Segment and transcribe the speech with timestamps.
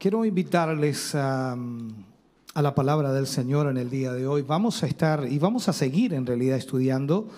[0.00, 1.54] Quiero invitarles a,
[2.54, 4.40] la palabra del Señor en el día de hoy.
[4.40, 7.28] Vamos a estar y vamos a seguir en realidad estudiando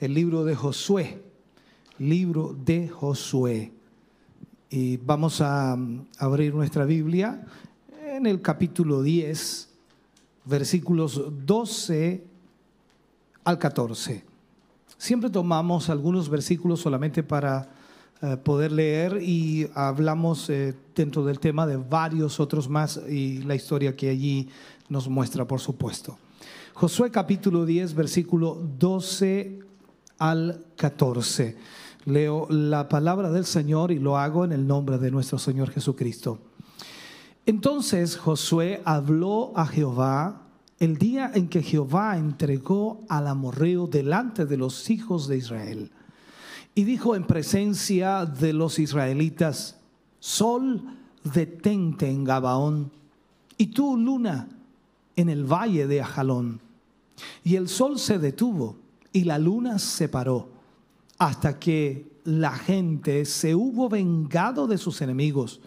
[0.00, 1.22] el libro de Josué,
[2.00, 3.72] libro de Josué.
[4.70, 5.78] Y vamos a
[6.18, 7.46] abrir nuestra Biblia
[8.04, 9.68] en el capítulo 10,
[10.46, 12.24] versículos 12
[13.44, 14.24] al 14.
[14.98, 17.68] Siempre tomamos algunos versículos solamente para
[18.22, 23.54] eh, poder leer y hablamos eh, dentro del tema de varios otros más y la
[23.54, 24.46] historia que allí
[24.90, 26.18] nos muestra, por supuesto.
[26.74, 29.60] Josué capítulo 10, versículo 12
[30.18, 31.56] al 14.
[32.04, 36.40] Leo la palabra del Señor y lo hago en el nombre de nuestro Señor Jesucristo.
[37.46, 40.42] Entonces Josué habló a Jehová
[40.78, 45.90] el día en que Jehová entregó al amorreo delante de los hijos de Israel
[46.74, 49.76] y dijo en presencia de los israelitas,
[50.18, 50.82] Sol,
[51.24, 52.90] detente en Gabaón,
[53.56, 54.48] y tú, luna,
[55.16, 56.60] en el valle de Ajalón.
[57.44, 58.76] Y el sol se detuvo
[59.12, 60.48] y la luna se paró,
[61.18, 65.60] hasta que la gente se hubo vengado de sus enemigos.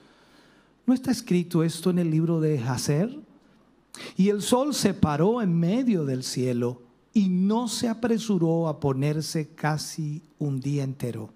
[0.85, 3.19] ¿No está escrito esto en el libro de Jacer?
[4.17, 6.82] Y el sol se paró en medio del cielo
[7.13, 11.29] y no se apresuró a ponerse casi un día entero.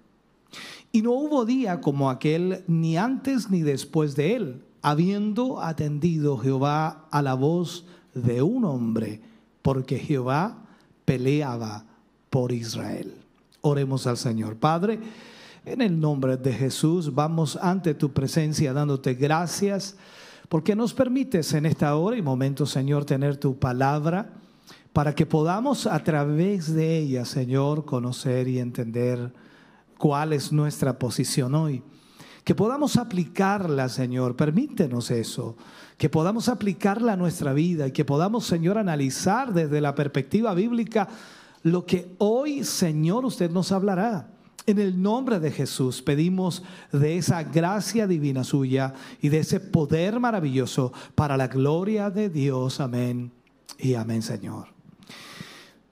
[0.90, 7.06] Y no hubo día como aquel ni antes ni después de él, habiendo atendido Jehová
[7.10, 7.84] a la voz
[8.14, 9.20] de un hombre,
[9.62, 10.56] porque Jehová
[11.04, 11.84] peleaba
[12.30, 13.14] por Israel.
[13.60, 14.56] Oremos al Señor.
[14.56, 14.98] Padre,
[15.64, 19.96] en el nombre de Jesús vamos ante tu presencia dándote gracias
[20.48, 24.30] porque nos permites en esta hora y momento, Señor, tener tu palabra
[24.98, 29.32] para que podamos a través de ella, Señor, conocer y entender
[29.96, 31.84] cuál es nuestra posición hoy.
[32.42, 35.56] Que podamos aplicarla, Señor, permítenos eso,
[35.96, 41.06] que podamos aplicarla a nuestra vida y que podamos, Señor, analizar desde la perspectiva bíblica
[41.62, 44.32] lo que hoy, Señor, usted nos hablará.
[44.66, 50.18] En el nombre de Jesús pedimos de esa gracia divina suya y de ese poder
[50.18, 52.80] maravilloso para la gloria de Dios.
[52.80, 53.30] Amén
[53.78, 54.77] y amén, Señor.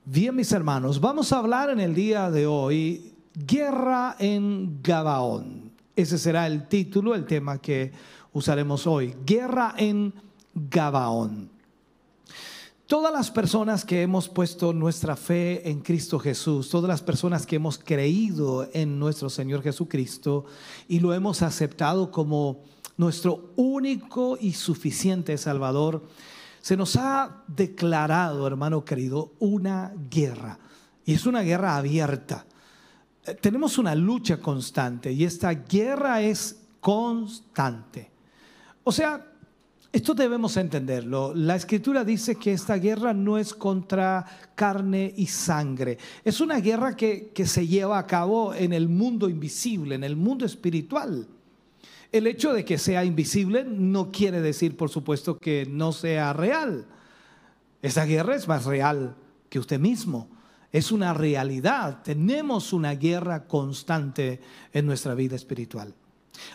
[0.05, 5.73] Bien, mis hermanos, vamos a hablar en el día de hoy Guerra en Gabaón.
[5.95, 7.93] Ese será el título, el tema que
[8.33, 9.15] usaremos hoy.
[9.25, 10.13] Guerra en
[10.55, 11.51] Gabaón.
[12.87, 17.57] Todas las personas que hemos puesto nuestra fe en Cristo Jesús, todas las personas que
[17.57, 20.45] hemos creído en nuestro Señor Jesucristo
[20.87, 22.61] y lo hemos aceptado como
[22.97, 26.05] nuestro único y suficiente Salvador,
[26.67, 30.59] se nos ha declarado, hermano querido, una guerra.
[31.05, 32.45] Y es una guerra abierta.
[33.25, 38.11] Eh, tenemos una lucha constante y esta guerra es constante.
[38.83, 39.25] O sea,
[39.93, 41.33] esto debemos entenderlo.
[41.37, 45.99] La escritura dice que esta guerra no es contra carne y sangre.
[46.25, 50.17] Es una guerra que, que se lleva a cabo en el mundo invisible, en el
[50.17, 51.29] mundo espiritual.
[52.17, 56.87] El hecho de que sea invisible no quiere decir, por supuesto, que no sea real.
[57.83, 59.15] Esa guerra es más real
[59.51, 60.31] que usted mismo.
[60.73, 62.03] Es una realidad.
[62.03, 64.41] Tenemos una guerra constante
[64.73, 65.93] en nuestra vida espiritual.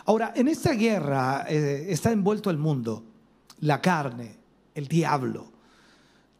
[0.04, 3.04] Ahora, en esta guerra eh, está envuelto el mundo,
[3.60, 4.36] la carne,
[4.74, 5.52] el diablo.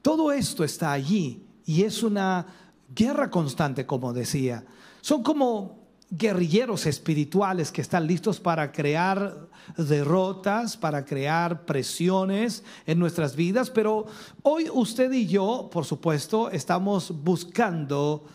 [0.03, 2.45] Todo esto está allí y es una
[2.93, 4.65] guerra constante, como decía.
[5.01, 5.82] Son como
[6.15, 14.07] guerrilleros espirituales que están listos para crear derrotas, para crear presiones en nuestras vidas, pero
[14.43, 18.27] hoy usted y yo, por supuesto, estamos buscando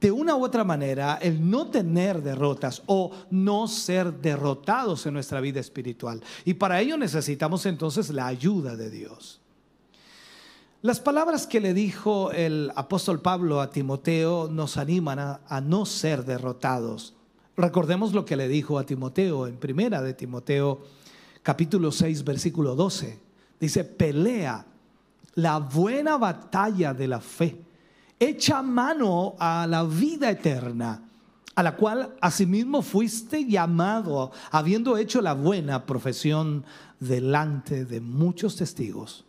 [0.00, 5.42] de una u otra manera el no tener derrotas o no ser derrotados en nuestra
[5.42, 6.22] vida espiritual.
[6.46, 9.42] Y para ello necesitamos entonces la ayuda de Dios.
[10.80, 16.24] Las palabras que le dijo el apóstol Pablo a Timoteo nos animan a, no ser
[16.24, 17.14] derrotados.
[17.56, 20.80] Recordemos lo que le dijo a Timoteo en primera de Timoteo
[21.42, 23.18] capítulo 6 versículo 12.
[23.58, 24.66] Dice, pelea
[25.34, 27.60] la buena batalla de la fe,
[28.20, 31.02] echa mano a la vida eterna,
[31.56, 36.64] a la cual asimismo fuiste llamado, habiendo hecho la buena profesión
[37.00, 39.24] delante de muchos testigos.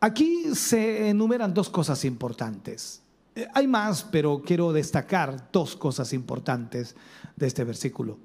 [0.00, 3.02] Aquí se enumeran dos cosas importantes.
[3.34, 6.94] Eh, hay más, pero quiero destacar dos cosas importantes
[7.36, 8.18] de este versículo.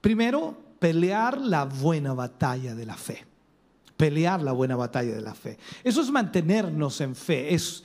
[0.00, 3.24] Primero, pelear la buena batalla de la fe.
[3.96, 5.58] Pelear la buena batalla de la fe.
[5.82, 7.54] Eso es mantenernos en fe.
[7.54, 7.82] Es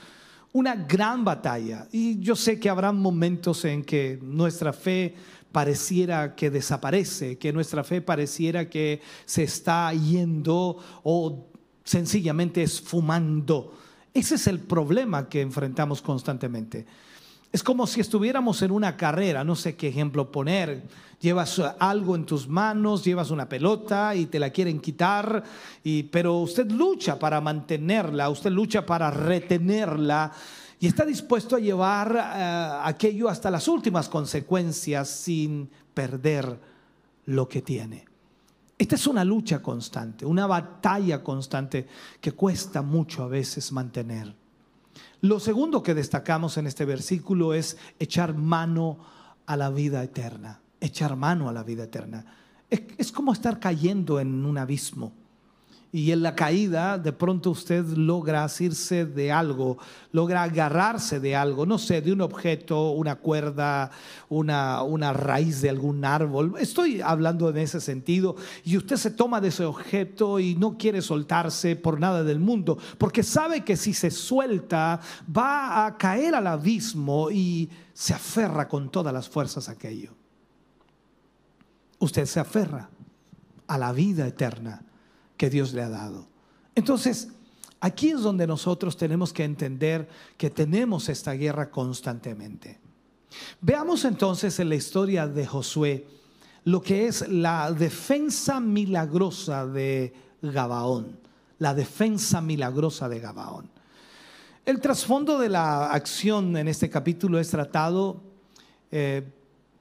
[0.51, 1.88] una gran batalla.
[1.91, 5.15] Y yo sé que habrá momentos en que nuestra fe
[5.51, 11.47] pareciera que desaparece, que nuestra fe pareciera que se está yendo o
[11.83, 13.74] sencillamente esfumando.
[14.13, 16.85] Ese es el problema que enfrentamos constantemente.
[17.51, 20.83] Es como si estuviéramos en una carrera, no sé qué ejemplo poner.
[21.19, 25.44] Llevas algo en tus manos, llevas una pelota y te la quieren quitar,
[25.83, 30.31] y, pero usted lucha para mantenerla, usted lucha para retenerla
[30.83, 36.59] y está dispuesto a llevar eh, aquello hasta las últimas consecuencias sin perder
[37.25, 38.03] lo que tiene.
[38.83, 41.88] Esta es una lucha constante, una batalla constante
[42.19, 44.35] que cuesta mucho a veces mantener.
[45.21, 49.00] Lo segundo que destacamos en este versículo es echar mano
[49.45, 52.25] a la vida eterna, echar mano a la vida eterna.
[52.69, 55.13] Es, es como estar cayendo en un abismo
[55.94, 59.78] y en la caída de pronto usted logra asirse de algo,
[60.12, 63.92] logra agarrarse de algo, no sé, de un objeto, una cuerda,
[64.28, 66.56] una, una raíz de algún árbol.
[66.60, 68.36] Estoy hablando en ese sentido
[68.66, 72.80] y usted se toma de ese objeto y no quiere soltarse por nada del mundo,
[72.98, 75.00] porque sabe que si se suelta
[75.30, 80.10] va a caer al abismo y se aferra con todas las fuerzas a aquello.
[82.00, 82.90] Usted se aferra
[83.68, 84.81] a la vida eterna
[85.38, 86.27] que Dios le ha dado.
[86.75, 87.30] Entonces,
[87.80, 90.07] aquí es donde nosotros tenemos que entender
[90.38, 92.80] que tenemos esta guerra constantemente.
[93.62, 96.07] Veamos entonces en la historia de Josué
[96.65, 101.19] lo que es la defensa milagrosa de Gabaón,
[101.59, 103.69] la defensa milagrosa de Gabaón.
[104.65, 108.21] El trasfondo de la acción en este capítulo es tratado
[108.91, 109.24] eh,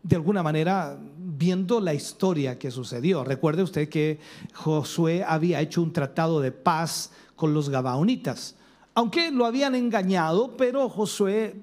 [0.03, 0.99] de alguna manera
[1.43, 3.25] viendo la historia que sucedió.
[3.25, 4.21] Recuerde usted que
[4.55, 8.55] Josué había hecho un tratado de paz con los Gabaonitas,
[8.95, 11.57] aunque lo habían engañado, pero Josué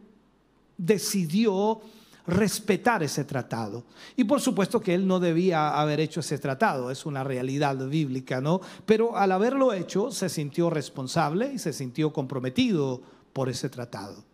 [0.77, 1.79] decidió
[2.27, 3.85] respetar ese tratado.
[4.17, 8.41] Y por supuesto que él no debía haber hecho ese tratado, es una realidad bíblica,
[8.41, 8.59] ¿no?
[8.85, 14.28] Pero al haberlo hecho se sintió responsable y se sintió comprometido por ese tratado.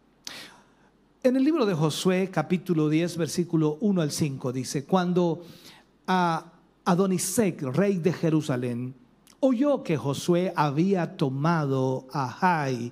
[1.25, 5.41] En el libro de Josué, capítulo 10, versículo 1 al 5, dice, cuando
[6.05, 6.51] a
[6.85, 8.93] Adonisec, rey de Jerusalén,
[9.39, 12.91] oyó que Josué había tomado a Jai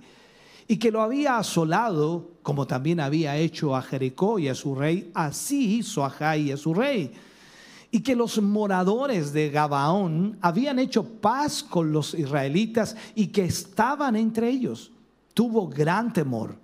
[0.68, 5.12] y que lo había asolado, como también había hecho a Jericó y a su rey,
[5.14, 7.12] así hizo a Jai y a su rey.
[7.92, 14.16] Y que los moradores de Gabaón habían hecho paz con los israelitas y que estaban
[14.16, 14.92] entre ellos.
[15.36, 16.63] Tuvo gran temor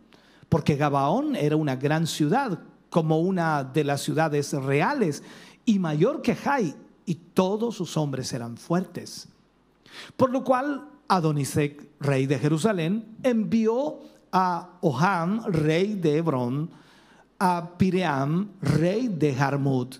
[0.49, 2.59] porque Gabaón era una gran ciudad,
[2.89, 5.23] como una de las ciudades reales,
[5.63, 6.75] y mayor que Jai,
[7.05, 9.29] y todos sus hombres eran fuertes.
[10.17, 13.99] Por lo cual Adonisec, rey de Jerusalén, envió
[14.31, 16.71] a Oham, rey de Hebrón,
[17.37, 19.95] a Piream, rey de Jarmut,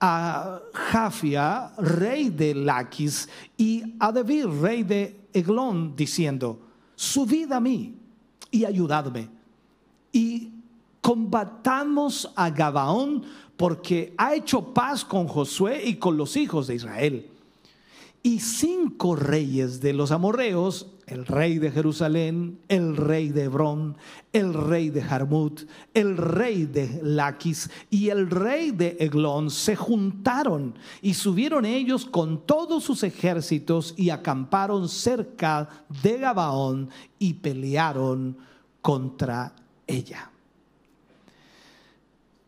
[0.00, 6.60] a Jafia, rey de Laquis, y a David, rey de Eglón, diciendo,
[6.94, 7.96] subid a mí
[8.50, 9.37] y ayudadme
[10.12, 10.52] y
[11.00, 13.24] combatamos a Gabaón
[13.56, 17.30] porque ha hecho paz con Josué y con los hijos de Israel.
[18.22, 23.96] Y cinco reyes de los amorreos, el rey de Jerusalén, el rey de Hebrón,
[24.32, 25.62] el rey de Jarmut,
[25.94, 32.44] el rey de Laquis y el rey de Eglón, se juntaron y subieron ellos con
[32.44, 35.68] todos sus ejércitos y acamparon cerca
[36.02, 38.36] de Gabaón y pelearon
[38.82, 39.54] contra
[39.88, 40.30] ella.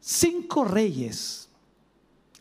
[0.00, 1.49] Cinco reyes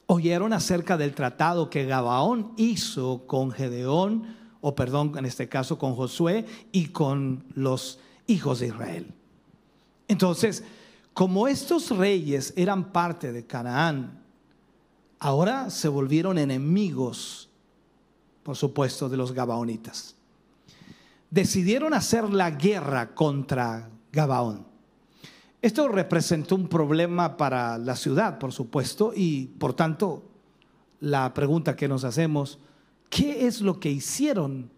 [0.06, 5.96] oyeron acerca del tratado que Gabaón hizo con Gedeón, o perdón, en este caso con
[5.96, 9.14] Josué y con los hijos de Israel.
[10.08, 10.64] Entonces,
[11.14, 14.24] como estos reyes eran parte de Canaán,
[15.20, 17.50] ahora se volvieron enemigos,
[18.42, 20.16] por supuesto, de los Gabaonitas.
[21.30, 24.69] Decidieron hacer la guerra contra Gabaón.
[25.62, 30.24] Esto representó un problema para la ciudad, por supuesto, y por tanto
[31.02, 32.60] la pregunta que nos hacemos,
[33.10, 34.72] ¿qué es lo que hicieron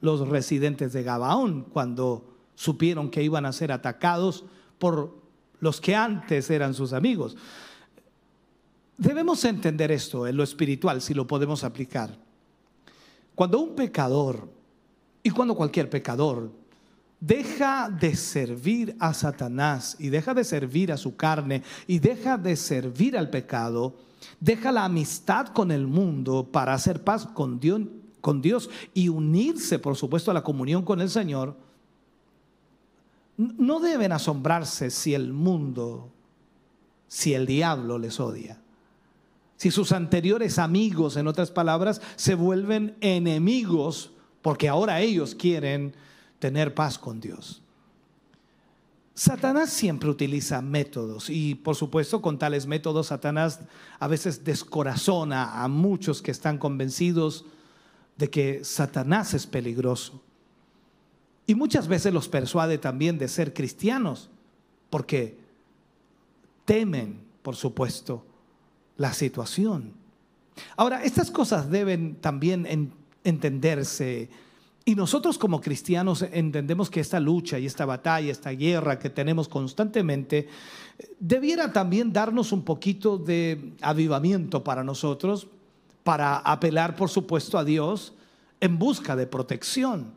[0.00, 4.44] los residentes de Gabaón cuando supieron que iban a ser atacados
[4.78, 5.14] por
[5.60, 7.36] los que antes eran sus amigos.
[8.98, 12.16] Debemos entender esto en lo espiritual, si lo podemos aplicar.
[13.34, 14.48] Cuando un pecador,
[15.22, 16.50] y cuando cualquier pecador,
[17.20, 22.56] deja de servir a Satanás y deja de servir a su carne y deja de
[22.56, 23.96] servir al pecado,
[24.40, 30.32] deja la amistad con el mundo para hacer paz con Dios, y unirse, por supuesto,
[30.32, 31.56] a la comunión con el Señor,
[33.36, 36.10] no deben asombrarse si el mundo,
[37.06, 38.60] si el diablo les odia.
[39.56, 45.94] Si sus anteriores amigos, en otras palabras, se vuelven enemigos porque ahora ellos quieren
[46.38, 47.62] tener paz con Dios.
[49.14, 53.60] Satanás siempre utiliza métodos y por supuesto con tales métodos Satanás
[53.98, 57.46] a veces descorazona a muchos que están convencidos
[58.18, 60.22] de que Satanás es peligroso.
[61.46, 64.28] Y muchas veces los persuade también de ser cristianos
[64.90, 65.38] porque
[66.66, 68.22] temen, por supuesto,
[68.98, 69.94] la situación.
[70.76, 72.92] Ahora, estas cosas deben también
[73.24, 74.28] entenderse
[74.88, 79.48] y nosotros como cristianos entendemos que esta lucha y esta batalla, esta guerra que tenemos
[79.48, 80.46] constantemente,
[81.18, 85.48] debiera también darnos un poquito de avivamiento para nosotros,
[86.04, 88.12] para apelar, por supuesto, a Dios
[88.60, 90.12] en busca de protección,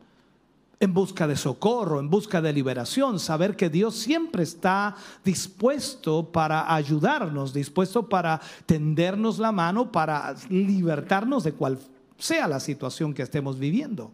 [0.79, 4.95] en busca de socorro, en busca de liberación, saber que Dios siempre está
[5.25, 11.79] dispuesto para ayudarnos, dispuesto para tendernos la mano, para libertarnos de cual
[12.19, 14.11] sea la situación que estemos viviendo.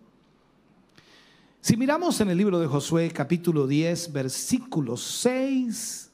[1.65, 6.11] Si miramos en el libro de Josué capítulo 10, versículos 6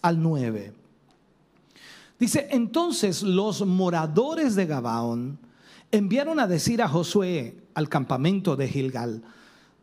[0.00, 0.72] al 9,
[2.18, 5.38] dice, entonces los moradores de Gabaón
[5.90, 9.22] enviaron a decir a Josué al campamento de Gilgal,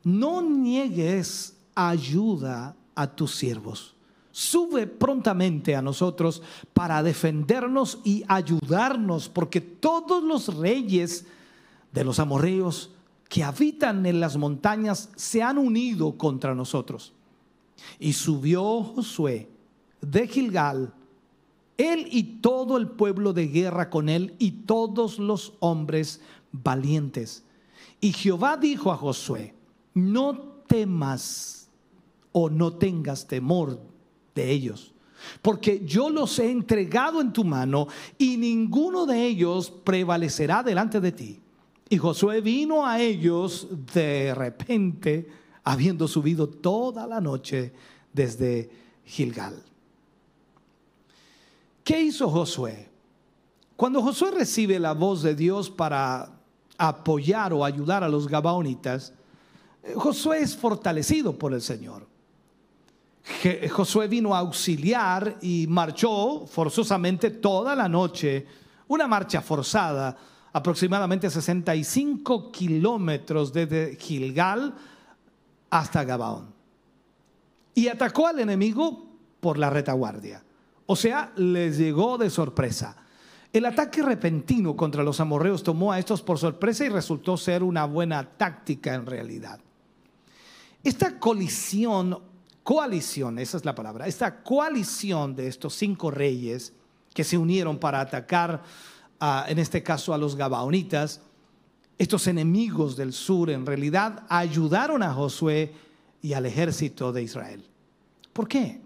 [0.03, 3.93] no niegues ayuda a tus siervos.
[4.31, 6.41] Sube prontamente a nosotros
[6.73, 11.27] para defendernos y ayudarnos, porque todos los reyes
[11.91, 12.89] de los amorreos
[13.29, 17.13] que habitan en las montañas se han unido contra nosotros.
[17.99, 19.47] Y subió Josué
[20.01, 20.93] de Gilgal,
[21.77, 26.21] él y todo el pueblo de guerra con él y todos los hombres
[26.51, 27.45] valientes.
[28.01, 29.53] Y Jehová dijo a Josué,
[29.93, 31.69] no temas
[32.31, 33.79] o no tengas temor
[34.33, 34.93] de ellos,
[35.41, 41.11] porque yo los he entregado en tu mano y ninguno de ellos prevalecerá delante de
[41.11, 41.39] ti.
[41.89, 45.27] Y Josué vino a ellos de repente,
[45.63, 47.73] habiendo subido toda la noche
[48.13, 48.69] desde
[49.05, 49.63] Gilgal.
[51.83, 52.87] ¿Qué hizo Josué?
[53.75, 56.31] Cuando Josué recibe la voz de Dios para
[56.77, 59.13] apoyar o ayudar a los gabaonitas,
[59.95, 62.07] Josué es fortalecido por el Señor.
[63.71, 68.45] Josué vino a auxiliar y marchó forzosamente toda la noche,
[68.87, 70.15] una marcha forzada
[70.53, 74.73] aproximadamente 65 kilómetros desde Gilgal
[75.69, 76.53] hasta Gabaón.
[77.75, 79.07] Y atacó al enemigo
[79.39, 80.43] por la retaguardia.
[80.85, 82.95] O sea, les llegó de sorpresa.
[83.51, 87.85] El ataque repentino contra los amorreos tomó a estos por sorpresa y resultó ser una
[87.85, 89.59] buena táctica en realidad.
[90.83, 92.19] Esta colisión,
[92.63, 96.73] coalición, esa es la palabra, esta coalición de estos cinco reyes
[97.13, 98.63] que se unieron para atacar
[99.19, 101.21] en este caso a los Gabaonitas,
[101.97, 105.73] estos enemigos del sur en realidad ayudaron a Josué
[106.21, 107.65] y al ejército de Israel.
[108.31, 108.81] ¿Por qué?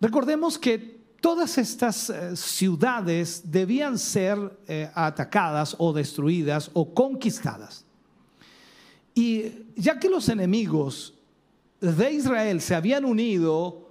[0.00, 7.84] Recordemos que todas estas eh, ciudades debían ser eh, atacadas o destruidas o conquistadas.
[9.14, 11.14] Y ya que los enemigos
[11.80, 13.85] de Israel se habían unido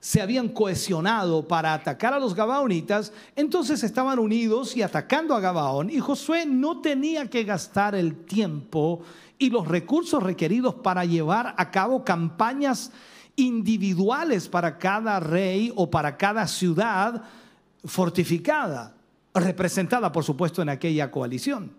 [0.00, 5.90] se habían cohesionado para atacar a los gabaonitas, entonces estaban unidos y atacando a Gabaón.
[5.90, 9.02] Y Josué no tenía que gastar el tiempo
[9.38, 12.92] y los recursos requeridos para llevar a cabo campañas
[13.36, 17.22] individuales para cada rey o para cada ciudad
[17.84, 18.94] fortificada,
[19.34, 21.72] representada por supuesto en aquella coalición.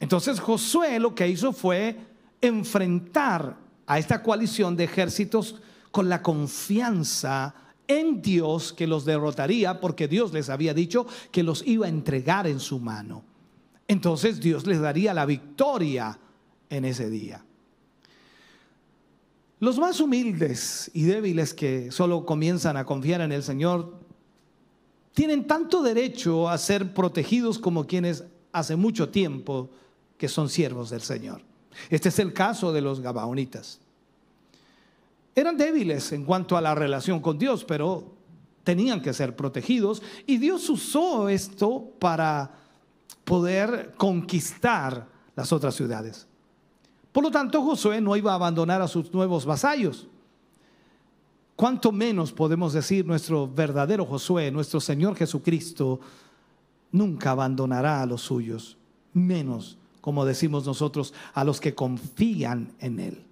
[0.00, 1.96] Entonces Josué lo que hizo fue
[2.40, 3.56] enfrentar
[3.86, 5.60] a esta coalición de ejércitos
[5.94, 7.54] con la confianza
[7.86, 12.48] en Dios que los derrotaría porque Dios les había dicho que los iba a entregar
[12.48, 13.22] en su mano.
[13.86, 16.18] Entonces Dios les daría la victoria
[16.68, 17.44] en ese día.
[19.60, 23.94] Los más humildes y débiles que solo comienzan a confiar en el Señor
[25.12, 29.70] tienen tanto derecho a ser protegidos como quienes hace mucho tiempo
[30.18, 31.42] que son siervos del Señor.
[31.88, 33.78] Este es el caso de los Gabaonitas.
[35.34, 38.14] Eran débiles en cuanto a la relación con Dios, pero
[38.62, 42.52] tenían que ser protegidos y Dios usó esto para
[43.24, 46.26] poder conquistar las otras ciudades.
[47.12, 50.08] Por lo tanto, Josué no iba a abandonar a sus nuevos vasallos.
[51.56, 56.00] ¿Cuánto menos podemos decir nuestro verdadero Josué, nuestro Señor Jesucristo,
[56.90, 58.76] nunca abandonará a los suyos,
[59.12, 63.24] menos, como decimos nosotros, a los que confían en Él?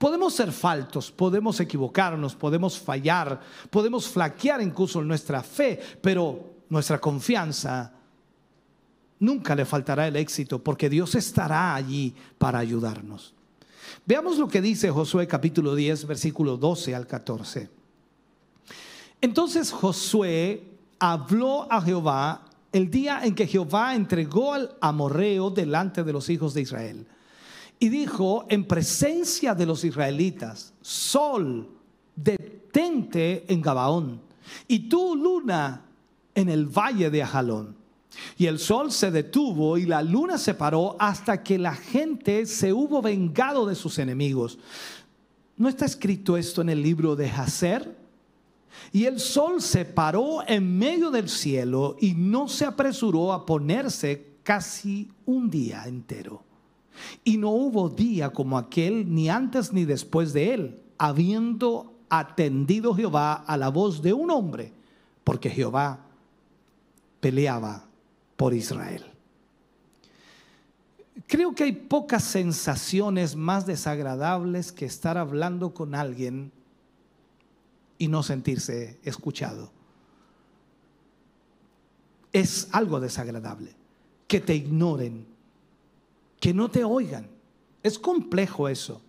[0.00, 3.38] Podemos ser faltos, podemos equivocarnos, podemos fallar,
[3.68, 7.92] podemos flaquear incluso nuestra fe, pero nuestra confianza
[9.18, 13.34] nunca le faltará el éxito porque Dios estará allí para ayudarnos.
[14.06, 17.68] Veamos lo que dice Josué capítulo 10, versículo 12 al 14.
[19.20, 26.12] Entonces Josué habló a Jehová el día en que Jehová entregó al amorreo delante de
[26.14, 27.06] los hijos de Israel.
[27.80, 31.68] Y dijo en presencia de los israelitas, sol,
[32.14, 34.20] detente en Gabaón,
[34.68, 35.86] y tú, luna,
[36.34, 37.74] en el valle de Ajalón.
[38.36, 42.72] Y el sol se detuvo y la luna se paró hasta que la gente se
[42.72, 44.58] hubo vengado de sus enemigos.
[45.56, 47.96] ¿No está escrito esto en el libro de Hazer?
[48.92, 54.36] Y el sol se paró en medio del cielo y no se apresuró a ponerse
[54.42, 56.42] casi un día entero.
[57.24, 63.34] Y no hubo día como aquel, ni antes ni después de él, habiendo atendido Jehová
[63.34, 64.72] a la voz de un hombre,
[65.24, 66.00] porque Jehová
[67.20, 67.84] peleaba
[68.36, 69.04] por Israel.
[71.26, 76.50] Creo que hay pocas sensaciones más desagradables que estar hablando con alguien
[77.98, 79.70] y no sentirse escuchado.
[82.32, 83.74] Es algo desagradable.
[84.26, 85.26] Que te ignoren,
[86.40, 87.28] que no te oigan.
[87.82, 89.00] Es complejo eso.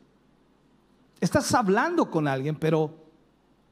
[1.19, 2.93] Estás hablando con alguien, pero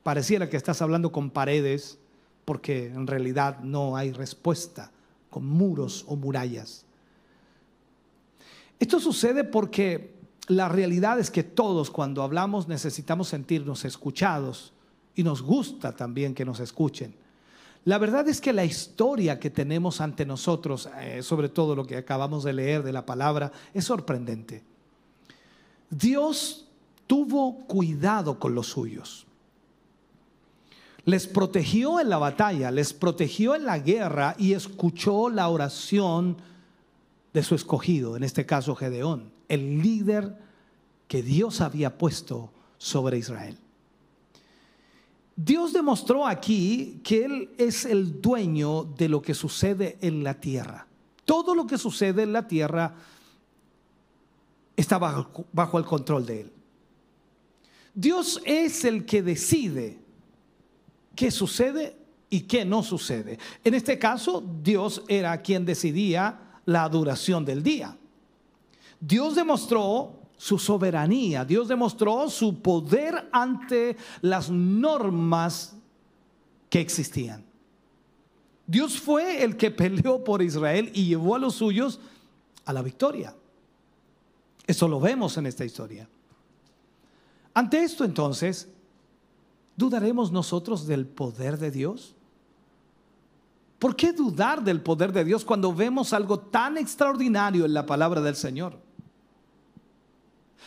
[0.04, 2.00] pareciera que estás hablando con paredes
[2.46, 4.92] porque en realidad no hay respuesta
[5.30, 6.86] con muros o murallas.
[8.80, 10.16] Esto sucede porque
[10.48, 14.74] la realidad es que todos cuando hablamos necesitamos sentirnos escuchados
[15.14, 17.14] y nos gusta también que nos escuchen.
[17.90, 21.98] La verdad es que la historia que tenemos ante nosotros, eh, sobre todo lo que
[21.98, 24.62] acabamos de leer de la palabra, es sorprendente.
[25.90, 26.68] Dios
[27.08, 29.26] tuvo cuidado con los suyos
[31.06, 36.38] les protegió en la batalla, les protegió en la guerra y escuchó la oración
[37.34, 40.38] de su escogido, en este caso Gedeón, el líder
[41.08, 43.58] que Dios había puesto sobre Israel.
[45.42, 50.86] Dios demostró aquí que Él es el dueño de lo que sucede en la tierra.
[51.24, 52.94] Todo lo que sucede en la tierra
[54.76, 56.52] está bajo, el control de Él.
[57.94, 59.98] Dios es el que decide
[61.16, 61.96] qué sucede
[62.30, 63.40] y qué no sucede.
[63.64, 67.98] En este caso, Dios era quien decidía la duración del día.
[69.00, 75.76] Dios demostró su soberanía, Dios demostró su poder ante las normas
[76.70, 77.44] que existían.
[78.66, 82.00] Dios fue el que peleó por Israel y llevó a los suyos
[82.64, 83.36] a la victoria.
[84.66, 86.08] Eso lo vemos en esta historia.
[87.54, 88.70] Ante esto entonces,
[89.76, 92.16] ¿dudaremos nosotros del poder de Dios?
[93.78, 98.22] ¿Por qué dudar del poder de Dios cuando vemos algo tan extraordinario en la palabra
[98.22, 98.88] del Señor?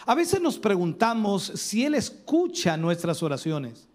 [0.06, 3.86] A veces nos preguntamos si Él escucha nuestras oraciones.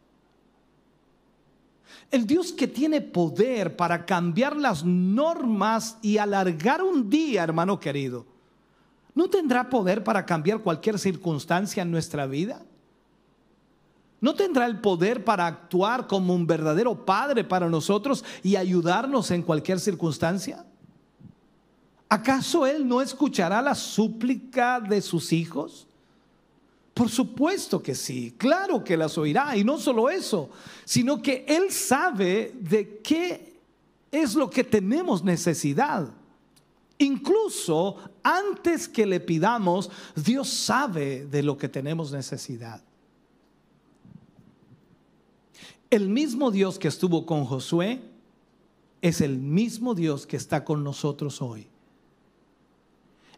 [2.09, 8.25] El Dios que tiene poder para cambiar las normas y alargar un día, hermano querido,
[9.13, 12.61] ¿no tendrá poder para cambiar cualquier circunstancia en nuestra vida?
[14.21, 19.43] ¿No tendrá el poder para actuar como un verdadero padre para nosotros y ayudarnos en
[19.43, 20.65] cualquier circunstancia?
[22.09, 25.87] ¿Acaso Él no escuchará la súplica de sus hijos?
[26.97, 29.55] Por supuesto que sí, claro que las oirá.
[29.55, 30.49] Y no solo eso,
[30.83, 33.53] sino que Él sabe de qué
[34.11, 36.11] es lo que tenemos necesidad.
[36.97, 42.81] Incluso antes que le pidamos, Dios sabe de lo que tenemos necesidad.
[45.91, 48.01] El mismo Dios que estuvo con Josué
[49.03, 51.67] es el mismo Dios que está con nosotros hoy.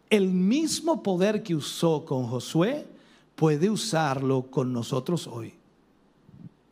[0.08, 2.86] El mismo poder que usó con Josué
[3.40, 5.54] puede usarlo con nosotros hoy.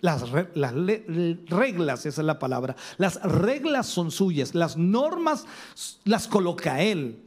[0.02, 2.76] Las, reglas, esa es la palabra.
[2.98, 5.46] Las reglas son suyas, las normas
[6.04, 7.24] las coloca Él.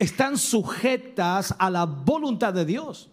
[0.00, 3.08] Están sujetas a la voluntad de Dios.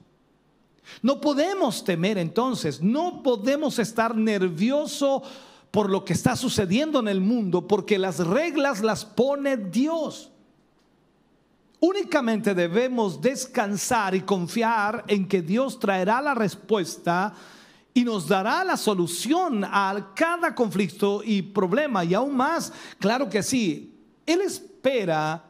[1.03, 5.21] No podemos temer entonces, no podemos estar nervioso
[5.69, 10.31] por lo que está sucediendo en el mundo, porque las reglas las pone Dios.
[11.85, 17.33] Únicamente debemos descansar y confiar en que Dios traerá la respuesta
[17.93, 22.05] y nos dará la solución a cada conflicto y problema.
[22.05, 23.93] Y aún más, claro que sí,
[24.25, 25.43] Él espera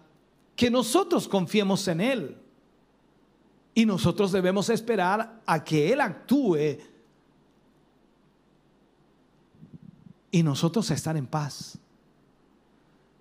[0.56, 2.38] que nosotros confiemos en Él.
[3.76, 6.80] Y nosotros debemos esperar a que Él actúe
[10.32, 11.78] y nosotros estar en paz.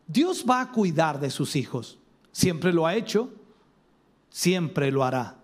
[0.06, 1.98] Dios va a cuidar de sus hijos.
[2.32, 3.30] Siempre lo ha hecho,
[4.30, 5.36] siempre lo hará.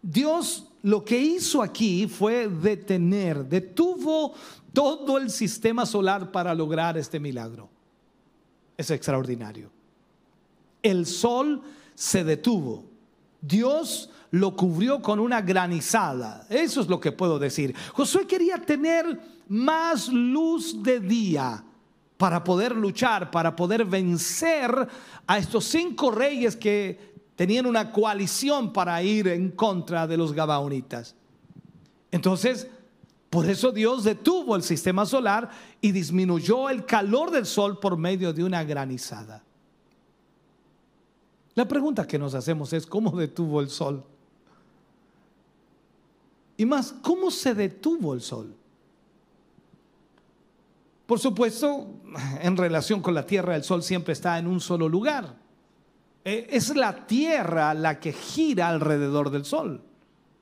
[0.00, 4.34] Dios lo que hizo aquí fue detener, detuvo
[4.72, 7.68] todo el sistema solar para lograr este milagro.
[8.76, 9.70] Es extraordinario.
[10.82, 11.60] El sol
[11.94, 12.84] se detuvo
[13.46, 16.46] Dios lo cubrió con una granizada.
[16.50, 17.74] Eso es lo que puedo decir.
[17.92, 21.64] Josué quería tener más luz de día
[22.16, 24.88] para poder luchar, para poder vencer
[25.26, 31.14] a estos cinco reyes que tenían una coalición para ir en contra de los gabaonitas.
[32.10, 32.68] Entonces,
[33.28, 35.50] por eso Dios detuvo el sistema solar
[35.80, 39.42] y disminuyó el calor del sol por medio de una granizada.
[41.54, 44.04] La pregunta que nos hacemos es, ¿cómo detuvo el sol?
[46.56, 48.54] Y más, ¿cómo se detuvo el sol?
[51.06, 51.86] Por supuesto,
[52.40, 55.36] en relación con la Tierra, el sol siempre está en un solo lugar.
[56.24, 59.82] E, es la Tierra la que gira alrededor del sol.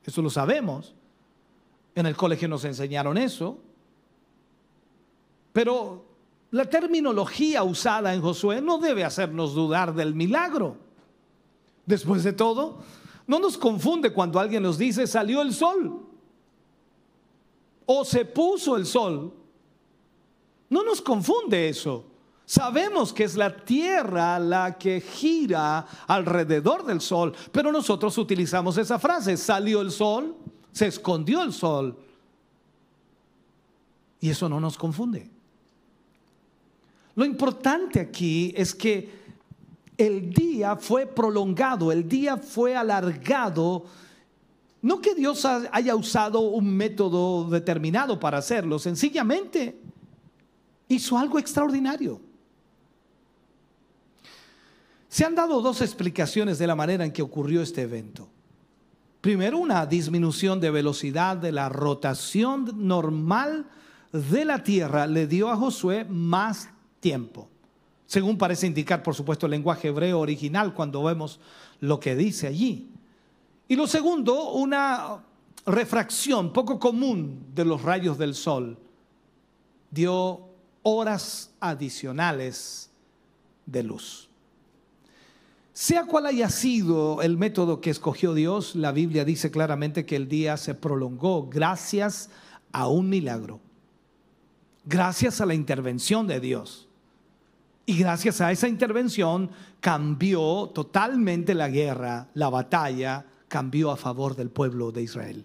[0.05, 0.95] Eso lo sabemos.
[1.95, 3.59] En el colegio nos enseñaron eso.
[5.53, 6.05] Pero
[6.51, 10.77] la terminología usada en Josué no debe hacernos dudar del milagro.
[11.87, 12.79] Después de todo,
[13.27, 16.07] no nos confunde cuando alguien nos dice salió el sol
[17.87, 19.33] o se puso el sol.
[20.75, 22.05] No nos confunde eso.
[22.45, 28.99] Sabemos que es la tierra la que gira alrededor del sol, pero nosotros utilizamos esa
[28.99, 30.35] frase, salió el sol,
[30.73, 31.97] se escondió el sol.
[34.19, 35.31] Y eso no nos confunde.
[37.15, 39.09] Lo importante aquí es que
[39.97, 43.85] el día fue prolongado, el día fue alargado.
[44.83, 49.84] No que Dios haya usado un método determinado para hacerlo, sencillamente
[50.89, 52.21] hizo algo extraordinario.
[55.09, 58.29] Se han dado dos explicaciones de la manera en que ocurrió este evento.
[59.21, 63.67] Primero, una disminución de velocidad de la rotación normal
[64.13, 66.69] de la tierra le dio a Josué más
[67.01, 67.49] tiempo
[68.07, 71.41] según parece indicar, por supuesto, el lenguaje hebreo original cuando vemos
[71.81, 72.91] lo que dice allí.
[73.67, 75.25] Y lo segundo, una
[75.67, 78.79] refracción poco común de los rayos del sol
[79.91, 80.49] dio
[80.85, 82.91] horas adicionales
[83.67, 84.29] de luz.
[85.73, 90.29] Sea cual haya sido el método que escogió Dios, la Biblia dice claramente que el
[90.29, 92.31] día se prolongó gracias
[92.71, 93.59] a un milagro,
[94.85, 96.89] gracias a la intervención de Dios.
[97.87, 104.51] Y gracias a esa intervención cambió totalmente la guerra, la batalla cambió a favor del
[104.51, 105.45] pueblo de Israel.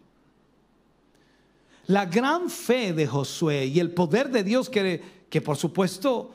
[1.88, 6.32] La gran fe de Josué y el poder de Dios que, que por supuesto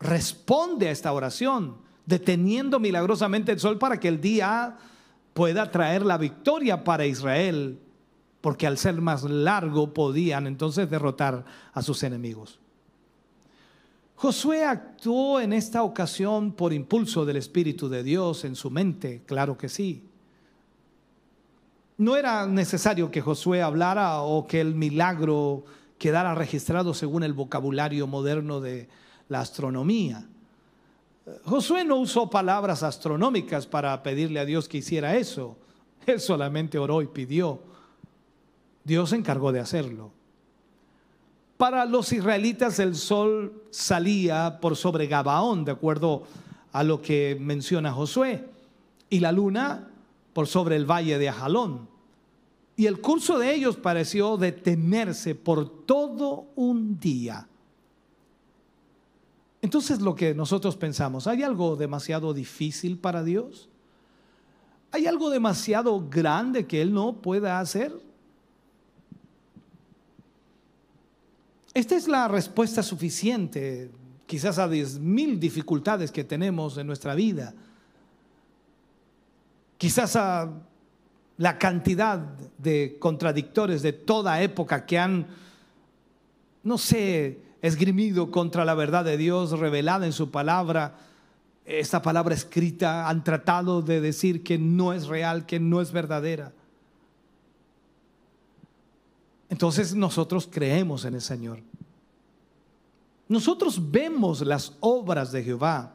[0.00, 4.76] responde a esta oración, deteniendo milagrosamente el sol para que el día
[5.34, 7.78] pueda traer la victoria para Israel,
[8.40, 12.58] porque al ser más largo podían entonces derrotar a sus enemigos.
[14.16, 19.58] Josué actuó en esta ocasión por impulso del Espíritu de Dios en su mente, claro
[19.58, 20.04] que sí.
[21.98, 25.64] No era necesario que Josué hablara o que el milagro
[25.98, 28.88] quedara registrado según el vocabulario moderno de
[29.28, 30.26] la astronomía.
[31.44, 35.56] Josué no usó palabras astronómicas para pedirle a Dios que hiciera eso.
[36.06, 37.60] Él solamente oró y pidió.
[38.84, 40.12] Dios se encargó de hacerlo.
[41.56, 46.24] Para los israelitas el sol salía por sobre Gabaón, de acuerdo
[46.72, 48.44] a lo que menciona Josué,
[49.08, 49.88] y la luna
[50.32, 51.88] por sobre el valle de Ajalón.
[52.76, 57.48] Y el curso de ellos pareció detenerse por todo un día.
[59.62, 63.68] Entonces lo que nosotros pensamos, ¿hay algo demasiado difícil para Dios?
[64.92, 67.92] ¿Hay algo demasiado grande que Él no pueda hacer?
[71.72, 73.90] Esta es la respuesta suficiente,
[74.26, 77.54] quizás a mil dificultades que tenemos en nuestra vida.
[79.76, 80.50] Quizás a
[81.38, 82.18] la cantidad
[82.58, 85.26] de contradictores de toda época que han,
[86.62, 90.98] no sé, esgrimido contra la verdad de Dios revelada en su palabra,
[91.64, 96.52] esta palabra escrita, han tratado de decir que no es real, que no es verdadera.
[99.48, 101.60] Entonces nosotros creemos en el Señor.
[103.28, 105.92] Nosotros vemos las obras de Jehová,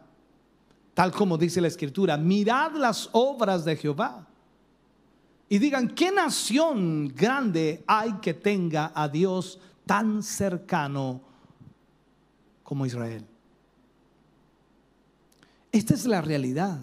[0.94, 2.18] tal como dice la Escritura.
[2.18, 4.28] Mirad las obras de Jehová.
[5.52, 11.20] Y digan, ¿qué nación grande hay que tenga a Dios tan cercano
[12.64, 13.26] como Israel?
[15.74, 16.80] Esta es la realidad.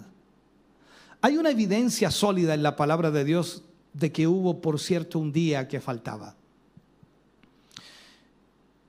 [1.19, 5.31] Hay una evidencia sólida en la palabra de Dios de que hubo, por cierto, un
[5.31, 6.35] día que faltaba.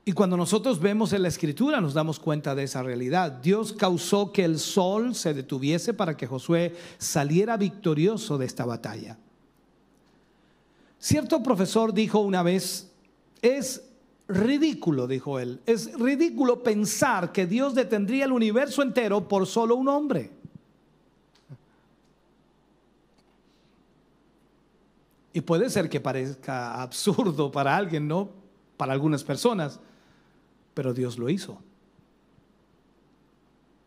[0.05, 3.33] Y cuando nosotros vemos en la escritura nos damos cuenta de esa realidad.
[3.33, 9.17] Dios causó que el sol se detuviese para que Josué saliera victorioso de esta batalla.
[11.01, 12.93] Cierto profesor dijo una vez,
[13.43, 13.83] es
[14.29, 19.89] ridículo, dijo él, es ridículo pensar que Dios detendría el universo entero por solo un
[19.89, 20.31] hombre.
[25.33, 28.29] Y puede ser que parezca absurdo para alguien, ¿no?
[28.77, 29.81] Para algunas personas
[30.75, 31.61] pero Dios lo hizo.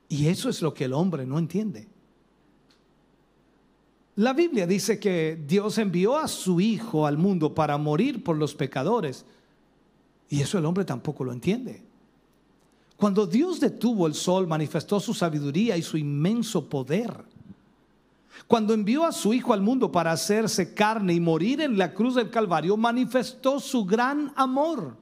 [0.09, 1.87] Y eso es lo que el hombre no entiende.
[4.15, 8.53] La Biblia dice que Dios envió a su Hijo al mundo para morir por los
[8.53, 9.25] pecadores.
[10.29, 11.83] Y eso el hombre tampoco lo entiende.
[12.95, 17.11] Cuando Dios detuvo el sol, manifestó su sabiduría y su inmenso poder.
[18.47, 22.15] Cuando envió a su Hijo al mundo para hacerse carne y morir en la cruz
[22.15, 24.95] del Calvario, manifestó su gran amor.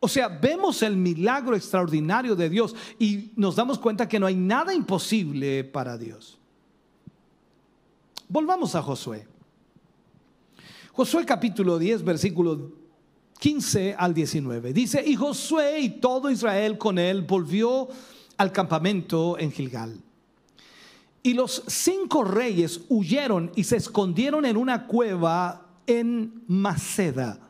[0.00, 4.36] O sea, vemos el milagro extraordinario de Dios y nos damos cuenta que no hay
[4.36, 6.37] nada imposible para Dios.
[8.28, 9.26] Volvamos a Josué.
[10.92, 12.72] Josué capítulo 10, versículo
[13.38, 14.72] 15 al 19.
[14.72, 17.88] Dice, y Josué y todo Israel con él volvió
[18.36, 20.00] al campamento en Gilgal.
[21.22, 27.48] Y los cinco reyes huyeron y se escondieron en una cueva en Maceda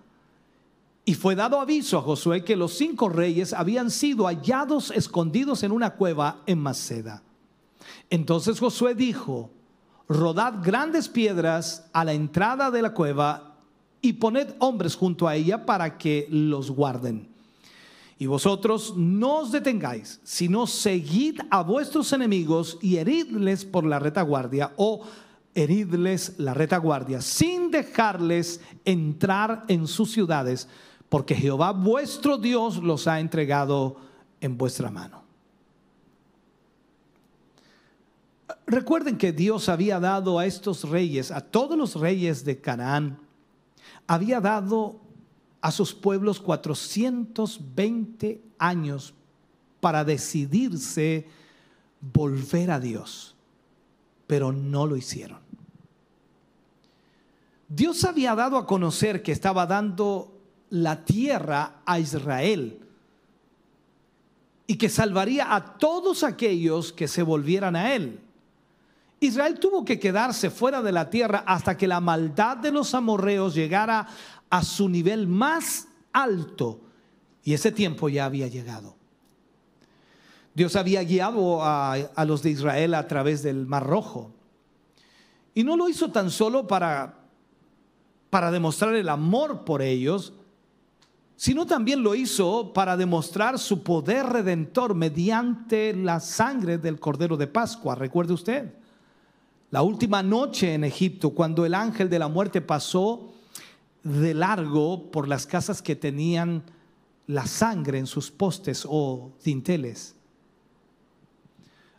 [1.09, 5.73] y fue dado aviso a Josué que los cinco reyes habían sido hallados escondidos en
[5.73, 7.23] una cueva en Maceda.
[8.11, 9.49] Entonces Josué dijo,
[10.09, 13.57] rodad grandes piedras a la entrada de la cueva
[14.01, 17.29] y poned hombres junto a ella para que los guarden.
[18.19, 24.73] Y vosotros no os detengáis, sino seguid a vuestros enemigos y heridles por la retaguardia
[24.77, 25.03] o
[25.55, 30.69] heridles la retaguardia sin dejarles entrar en sus ciudades
[31.09, 33.97] porque Jehová vuestro Dios los ha entregado
[34.41, 35.28] en vuestra mano.
[38.67, 43.19] Recuerden que Dios había dado a estos reyes, a todos los reyes de Canaán,
[44.07, 45.01] había dado
[45.61, 49.15] a sus pueblos 420 años
[49.81, 51.27] para decidirse
[52.01, 53.35] volver a Dios,
[54.27, 55.41] pero no lo hicieron.
[57.69, 60.33] Dios había dado a conocer que estaba dando
[60.71, 62.81] la tierra a Israel
[64.67, 68.21] y que salvaría a todos aquellos que se volvieran a él.
[69.21, 73.55] Israel tuvo que quedarse fuera de la tierra hasta que la maldad de los amorreos
[73.55, 74.07] llegara
[74.51, 76.81] a su nivel más alto
[77.43, 78.97] y ese tiempo ya había llegado.
[80.55, 84.33] Dios había guiado a, a los de Israel a través del Mar Rojo
[85.55, 87.19] y no lo hizo tan solo para
[88.31, 90.33] para demostrar el amor por ellos,
[91.37, 97.47] sino también lo hizo para demostrar su poder redentor mediante la sangre del Cordero de
[97.47, 97.95] Pascua.
[97.95, 98.75] Recuerde usted,
[99.71, 103.33] la última noche en Egipto, cuando el ángel de la muerte pasó
[104.03, 106.63] de largo por las casas que tenían
[107.27, 110.15] la sangre en sus postes o dinteles.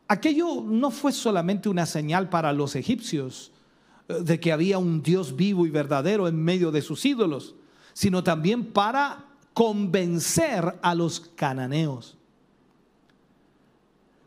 [0.07, 3.51] Aquello no fue solamente una señal para los egipcios
[4.07, 7.53] eh, de que había un Dios vivo y verdadero en medio de sus ídolos,
[7.93, 12.17] sino también para convencer a los cananeos.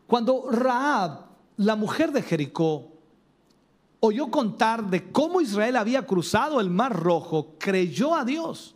[0.07, 1.25] Cuando Raab,
[1.57, 2.92] la mujer de Jericó,
[4.05, 8.75] oyó contar de cómo Israel había cruzado el mar rojo, creyó a Dios.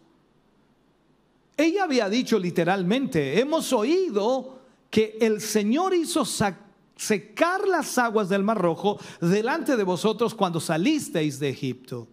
[1.58, 4.60] Ella había dicho literalmente, hemos oído
[4.90, 6.24] que el Señor hizo
[6.96, 12.08] secar las aguas del mar rojo delante de vosotros cuando salisteis de Egipto.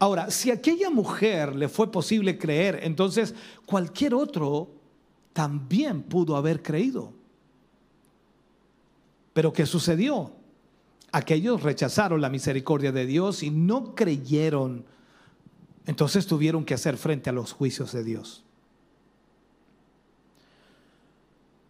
[0.00, 4.68] Ahora, si a aquella mujer le fue posible creer, entonces cualquier otro
[5.32, 7.12] también pudo haber creído.
[9.32, 10.41] Pero ¿qué sucedió?
[11.12, 14.86] Aquellos rechazaron la misericordia de Dios y no creyeron.
[15.86, 18.44] Entonces tuvieron que hacer frente a los juicios de Dios.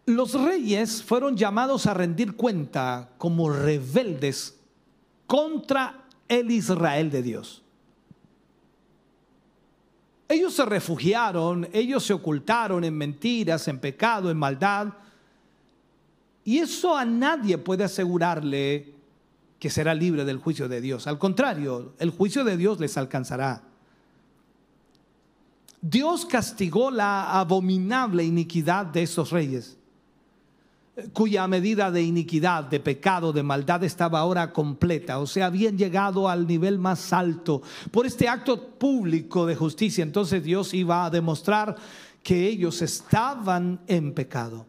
[0.07, 4.59] Los reyes fueron llamados a rendir cuenta como rebeldes
[5.27, 7.63] contra el Israel de Dios.
[10.29, 14.89] Ellos se refugiaron, ellos se ocultaron en mentiras, en pecado, en maldad.
[16.45, 18.95] Y eso a nadie puede asegurarle
[19.63, 21.07] que será libre del juicio de Dios.
[21.07, 23.63] Al contrario, el juicio de Dios les alcanzará.
[25.81, 29.79] Dios castigó la abominable iniquidad de esos reyes
[31.13, 36.29] cuya medida de iniquidad, de pecado, de maldad estaba ahora completa, o sea, habían llegado
[36.29, 37.63] al nivel más alto.
[37.93, 41.77] Por este acto público de justicia, entonces Dios iba a demostrar
[42.21, 44.67] que ellos estaban en pecado.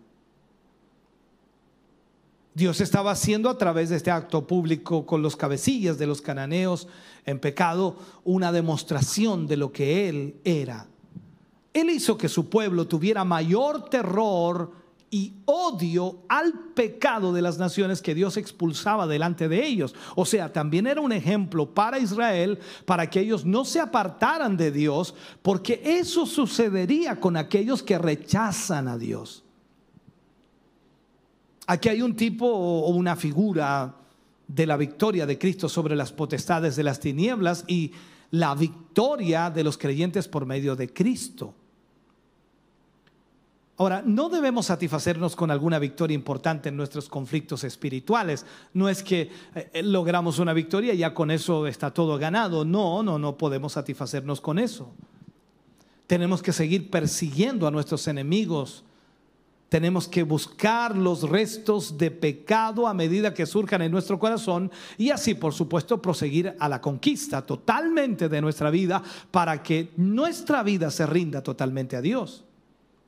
[2.56, 6.88] Dios estaba haciendo a través de este acto público con los cabecillas de los cananeos
[7.26, 10.88] en pecado una demostración de lo que Él era.
[11.74, 14.72] Él hizo que su pueblo tuviera mayor terror
[15.10, 19.96] y odio al pecado de las naciones que Dios expulsaba delante de ellos.
[20.16, 24.72] O sea, también era un ejemplo para Israel, para que ellos no se apartaran de
[24.72, 29.43] Dios, porque eso sucedería con aquellos que rechazan a Dios.
[31.68, 33.96] Aquí hay un tipo o una figura
[34.48, 37.92] de la victoria de Cristo sobre las potestades de las tinieblas y
[38.32, 41.54] la victoria de los creyentes por medio de Cristo.
[43.78, 48.46] Ahora, no debemos satisfacernos con alguna victoria importante en nuestros conflictos espirituales.
[48.74, 52.66] No es que eh, logramos una victoria y ya con eso está todo ganado.
[52.66, 54.92] No, no, no podemos satisfacernos con eso.
[56.06, 58.84] Tenemos que seguir persiguiendo a nuestros enemigos.
[59.74, 65.10] Tenemos que buscar los restos de pecado a medida que surjan en nuestro corazón y
[65.10, 70.92] así, por supuesto, proseguir a la conquista totalmente de nuestra vida para que nuestra vida
[70.92, 72.44] se rinda totalmente a Dios.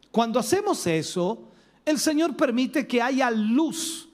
[0.10, 1.50] Cuando hacemos eso,
[1.86, 4.10] el Señor permite que haya luz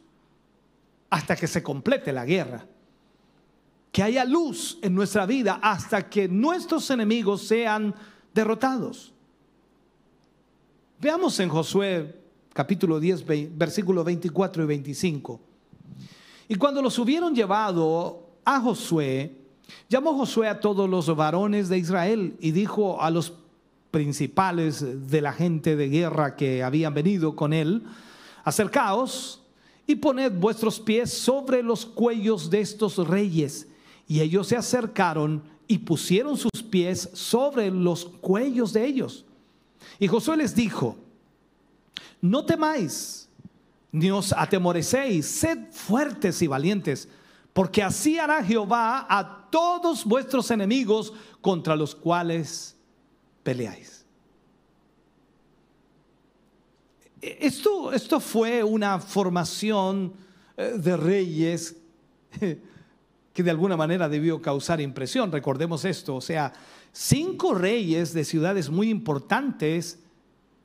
[1.10, 2.66] hasta que se complete la guerra.
[3.94, 7.96] Que haya luz en nuestra vida hasta que nuestros enemigos sean
[8.34, 9.14] derrotados.
[11.00, 12.21] Veamos en Josué
[12.54, 13.26] capítulo 10,
[13.58, 15.40] versículos 24 y 25.
[16.48, 19.38] Y cuando los hubieron llevado a Josué,
[19.90, 23.34] llamó Josué a todos los varones de Israel y dijo a los
[23.90, 27.84] principales de la gente de guerra que habían venido con él,
[28.44, 29.42] acercaos
[29.86, 33.68] y poned vuestros pies sobre los cuellos de estos reyes.
[34.08, 39.26] Y ellos se acercaron y pusieron sus pies sobre los cuellos de ellos.
[40.00, 40.98] Y Josué les dijo,
[42.22, 43.28] no temáis,
[43.92, 47.10] ni os atemorecéis, sed fuertes y valientes,
[47.52, 52.78] porque así hará Jehová a todos vuestros enemigos contra los cuales
[53.44, 54.06] peleáis.
[57.22, 60.14] Esto, esto fue una formación
[60.58, 61.76] eh, de reyes
[63.34, 65.32] que de alguna manera debió causar impresión.
[65.32, 66.54] Recordemos esto, o sea,
[66.92, 70.00] cinco reyes de ciudades muy importantes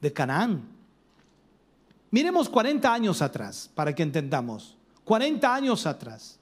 [0.00, 0.75] de Canaán.
[2.16, 4.74] Miremos 40 años atrás para que entendamos.
[5.04, 6.38] 40 años atrás.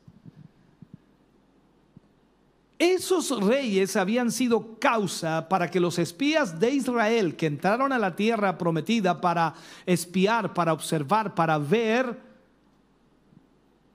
[2.78, 8.14] Esos reyes habían sido causa para que los espías de Israel que entraron a la
[8.14, 9.52] tierra prometida para
[9.84, 12.20] espiar, para observar, para ver,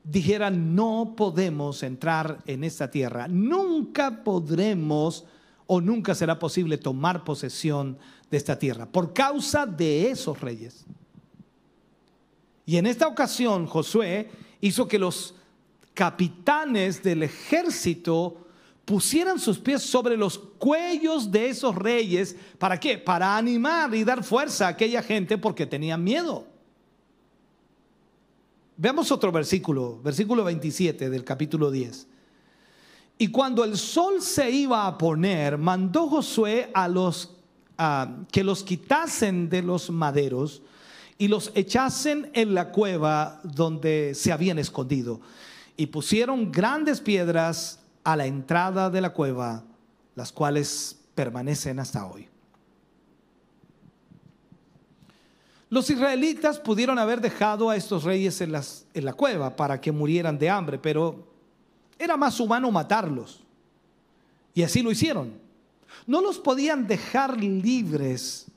[0.03, 5.23] dijeran, no podemos entrar en esta tierra, nunca podremos
[5.65, 7.97] o nunca será posible tomar posesión
[8.29, 10.85] de esta tierra por causa de esos reyes.
[12.69, 14.29] Y en esta ocasión Josué
[14.61, 15.33] hizo que los
[15.95, 18.45] capitanes del ejército
[18.85, 22.35] pusieran sus pies sobre los cuellos de esos reyes.
[22.59, 22.99] ¿Para qué?
[22.99, 26.45] Para animar y dar fuerza a aquella gente porque tenían miedo.
[28.77, 32.05] Veamos otro versículo, versículo 27 del capítulo 10.
[33.17, 37.31] Y cuando el sol se iba a poner, mandó Josué a los
[38.31, 40.61] que los quitasen de los maderos
[41.19, 45.19] y los echasen en la cueva donde se habían escondido.
[45.75, 49.63] Y pusieron grandes piedras a la entrada de la cueva,
[50.15, 52.29] las cuales permanecen hasta hoy.
[55.69, 59.91] Los israelitas pudieron haber dejado a estos reyes en, las, en la cueva para que
[59.91, 61.27] murieran de hambre, pero
[61.99, 63.41] era más humano matarlos.
[64.53, 65.33] Y así lo hicieron.
[66.07, 68.47] No los podían dejar libres.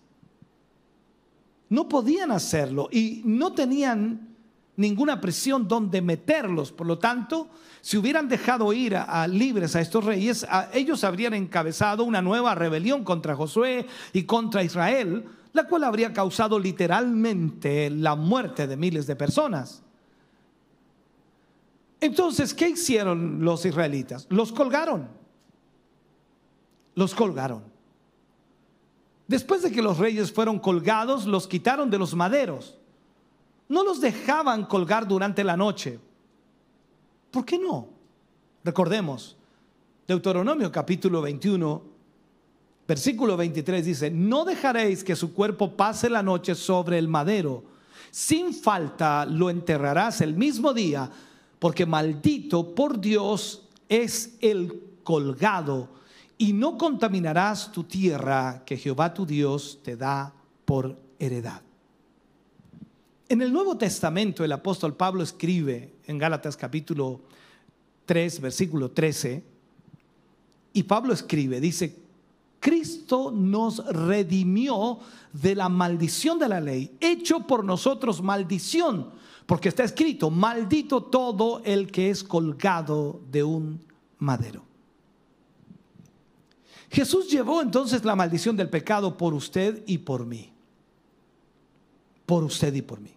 [1.72, 4.28] No podían hacerlo y no tenían
[4.76, 6.70] ninguna prisión donde meterlos.
[6.70, 7.48] Por lo tanto,
[7.80, 13.04] si hubieran dejado ir a, libres a estos reyes, ellos habrían encabezado una nueva rebelión
[13.04, 19.16] contra Josué y contra Israel, la cual habría causado literalmente la muerte de miles de
[19.16, 19.82] personas.
[22.02, 24.26] Entonces, ¿qué hicieron los israelitas?
[24.28, 25.08] Los colgaron.
[26.96, 27.71] Los colgaron.
[29.26, 32.76] Después de que los reyes fueron colgados, los quitaron de los maderos.
[33.68, 35.98] No los dejaban colgar durante la noche.
[37.30, 37.88] ¿Por qué no?
[38.64, 39.36] Recordemos,
[40.06, 41.82] Deuteronomio capítulo 21,
[42.86, 47.64] versículo 23 dice, no dejaréis que su cuerpo pase la noche sobre el madero.
[48.10, 51.10] Sin falta lo enterrarás el mismo día
[51.58, 55.88] porque maldito por Dios es el colgado,
[56.42, 60.34] y no contaminarás tu tierra que Jehová tu Dios te da
[60.64, 61.62] por heredad.
[63.28, 67.20] En el Nuevo Testamento el apóstol Pablo escribe en Gálatas capítulo
[68.06, 69.44] 3, versículo 13,
[70.72, 71.96] y Pablo escribe, dice,
[72.58, 74.98] Cristo nos redimió
[75.32, 79.12] de la maldición de la ley, hecho por nosotros maldición
[79.46, 83.80] porque está escrito, maldito todo el que es colgado de un
[84.18, 84.71] madero.
[86.92, 90.52] Jesús llevó entonces la maldición del pecado por usted y por mí.
[92.26, 93.10] Por usted y por mí.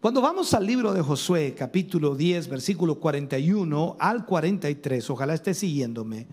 [0.00, 6.28] Cuando vamos al libro de Josué, capítulo 10, versículo 41 al 43, ojalá esté siguiéndome.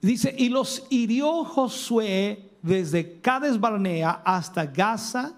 [0.00, 5.34] Dice, y los hirió Josué desde Cades Barnea hasta Gaza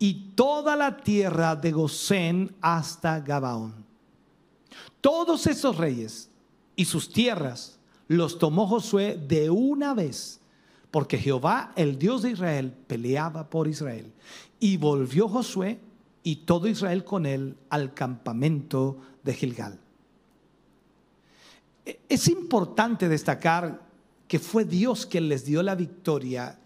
[0.00, 3.86] y toda la tierra de Gosén hasta Gabaón.
[5.00, 6.27] Todos esos reyes
[6.78, 7.76] y sus tierras
[8.06, 10.38] los tomó Josué de una vez,
[10.92, 14.12] porque Jehová, el Dios de Israel, peleaba por Israel.
[14.60, 15.80] Y volvió Josué
[16.22, 19.76] y todo Israel con él al campamento de Gilgal.
[21.84, 23.82] E, es importante destacar
[24.28, 26.60] que fue Dios quien les dio la victoria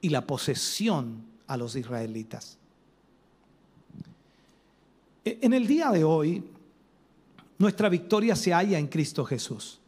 [0.00, 2.56] y la posesión a los israelitas.
[5.24, 6.44] E, en el día de hoy,
[7.58, 9.80] nuestra victoria se halla en Cristo Jesús.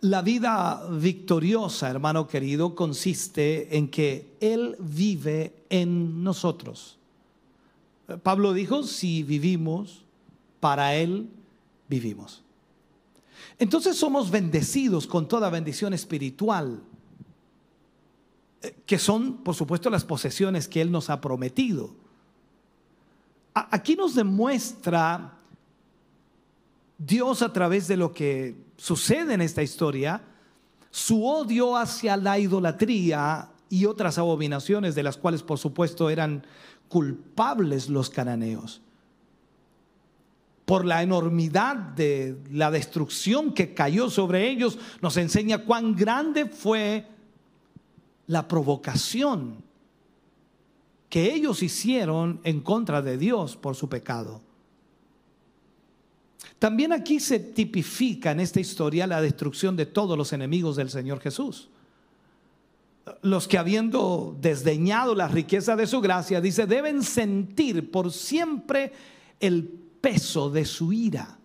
[0.00, 6.98] La vida victoriosa, hermano querido, consiste en que Él vive en nosotros.
[8.22, 10.02] Pablo dijo, si vivimos,
[10.58, 11.28] para Él
[11.88, 12.42] vivimos.
[13.58, 16.82] Entonces somos bendecidos con toda bendición espiritual
[18.86, 21.90] que son, por supuesto, las posesiones que Él nos ha prometido.
[23.54, 25.35] Aquí nos demuestra
[26.98, 30.22] Dios a través de lo que sucede en esta historia,
[30.90, 36.46] su odio hacia la idolatría y otras abominaciones de las cuales, por supuesto, eran
[36.88, 38.80] culpables los cananeos.
[40.64, 47.06] Por la enormidad de la destrucción que cayó sobre ellos, nos enseña cuán grande fue
[48.26, 49.64] la provocación
[51.08, 54.40] que ellos hicieron en contra de Dios por su pecado.
[56.58, 61.20] También aquí se tipifica en esta historia la destrucción de todos los enemigos del Señor
[61.20, 61.68] Jesús.
[63.22, 68.92] Los que habiendo desdeñado la riqueza de su gracia, dice, deben sentir por siempre
[69.38, 69.64] el
[70.00, 71.38] peso de su ira.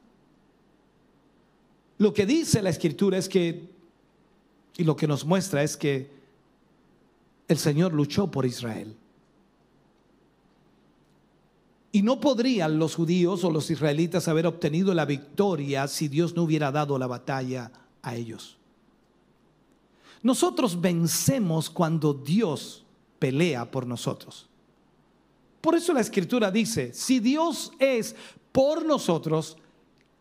[1.98, 3.70] Lo que dice la escritura es que,
[4.78, 6.10] y lo que nos muestra es que
[7.48, 8.96] el Señor luchó por Israel.
[11.92, 16.44] Y no podrían los judíos o los israelitas haber obtenido la victoria si Dios no
[16.44, 17.72] hubiera dado la batalla
[18.02, 18.58] a ellos.
[20.24, 22.86] Nosotros vencemos cuando Dios
[23.20, 24.48] pelea por nosotros.
[25.60, 28.16] Por eso la escritura dice, si Dios es
[28.52, 29.58] por nosotros,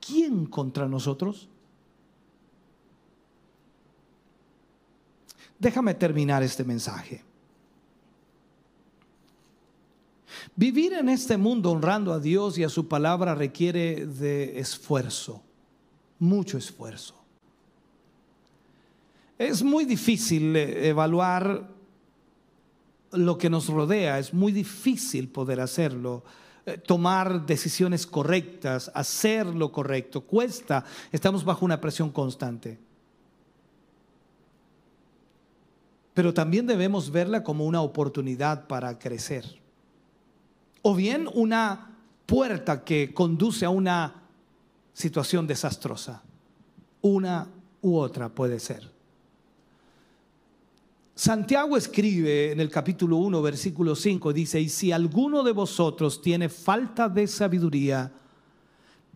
[0.01, 1.49] ¿quién contra nosotros?
[5.59, 7.23] Déjame terminar este mensaje.
[10.57, 15.43] Vivir en este mundo honrando a Dios y a su palabra requiere de esfuerzo,
[16.19, 17.15] mucho esfuerzo.
[19.39, 21.69] Es muy difícil eh, evaluar
[23.13, 26.25] lo que nos rodea, es muy difícil poder hacerlo
[26.67, 32.79] eh, tomar decisiones correctas, hacer lo correcto, cuesta, estamos bajo una presión constante.
[36.15, 39.60] pero también debemos verla como una oportunidad para crecer.
[40.83, 44.23] O bien una puerta que conduce a una
[44.93, 46.23] situación desastrosa.
[47.03, 47.49] Una
[47.83, 48.89] u otra puede ser.
[51.15, 56.49] Santiago escribe en el capítulo 1, versículo 5, dice, y si alguno de vosotros tiene
[56.49, 58.11] falta de sabiduría,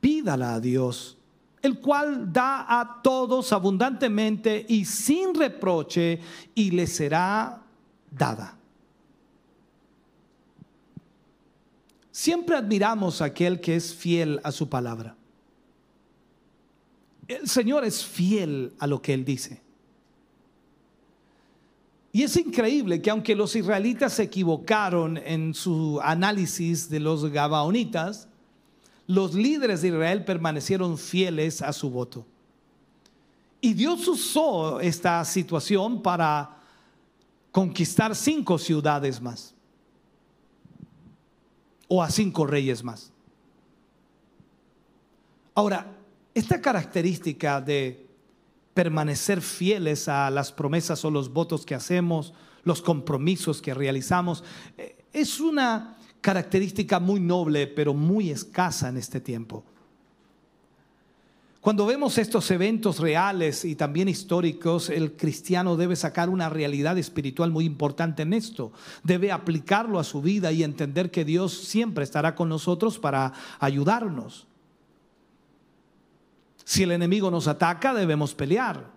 [0.00, 1.16] pídala a Dios,
[1.62, 6.20] el cual da a todos abundantemente y sin reproche,
[6.54, 7.62] y le será
[8.10, 8.58] dada.
[12.14, 15.16] Siempre admiramos a aquel que es fiel a su palabra.
[17.26, 19.60] El Señor es fiel a lo que Él dice.
[22.12, 28.28] Y es increíble que aunque los israelitas se equivocaron en su análisis de los gabaonitas,
[29.08, 32.24] los líderes de Israel permanecieron fieles a su voto.
[33.60, 36.58] Y Dios usó esta situación para
[37.50, 39.53] conquistar cinco ciudades más.
[41.94, 43.12] O a cinco reyes más.
[45.54, 45.96] Ahora,
[46.34, 48.08] esta característica de
[48.74, 52.34] permanecer fieles a las promesas o los votos que hacemos,
[52.64, 54.42] los compromisos que realizamos.
[54.76, 59.64] Eh, es una característica muy noble, pero muy escasa en este tiempo.
[61.64, 67.50] Cuando vemos estos eventos reales y también históricos, el cristiano debe sacar una realidad espiritual
[67.50, 68.70] muy importante en esto.
[69.02, 74.46] Debe aplicarlo a su vida y entender que Dios siempre estará con nosotros para ayudarnos.
[76.66, 78.90] Si el enemigo nos ataca, debemos pelear.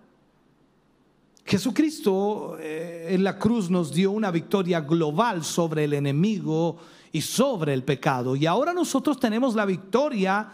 [1.46, 6.76] Jesucristo eh, en la cruz nos dio una victoria global sobre el enemigo
[7.12, 8.36] y sobre el pecado.
[8.36, 10.50] Y ahora nosotros tenemos la victoria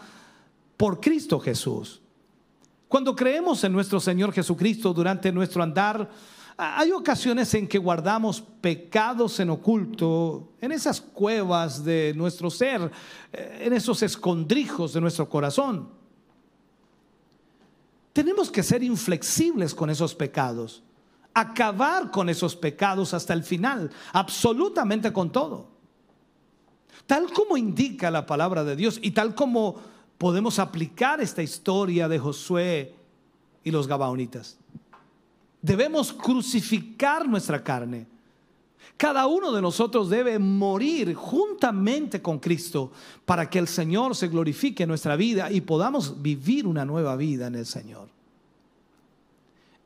[0.77, 2.03] por Cristo Jesús.
[2.95, 6.09] Cuando creemos en nuestro Señor Jesucristo durante nuestro andar,
[6.55, 12.89] hay ocasiones en que guardamos pecados en oculto, en esas cuevas de nuestro ser,
[13.33, 15.89] eh, en esos escondrijos de nuestro corazón.
[18.13, 20.81] Tenemos que ser inflexibles con esos pecados,
[21.33, 25.67] acabar con esos pecados hasta el final, absolutamente con todo.
[27.05, 32.19] Tal como indica la palabra de Dios y tal como podemos aplicar esta historia de
[32.19, 32.95] Josué
[33.63, 34.57] y los Gabaonitas.
[35.61, 38.07] Debemos crucificar nuestra carne.
[38.97, 42.91] Cada uno de nosotros debe morir juntamente con Cristo
[43.25, 47.47] para que el Señor se glorifique en nuestra vida y podamos vivir una nueva vida
[47.47, 48.07] en el Señor.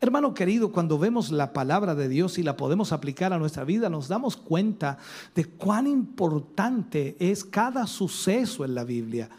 [0.02, 3.90] Hermano querido, cuando vemos la palabra de Dios y la podemos aplicar a nuestra vida,
[3.90, 4.98] nos damos cuenta
[5.36, 9.30] de cuán importante es cada suceso en la Biblia.